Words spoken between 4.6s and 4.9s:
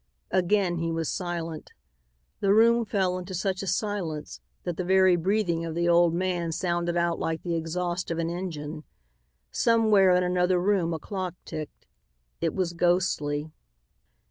that the